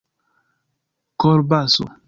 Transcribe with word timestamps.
kolbaso 1.19 1.85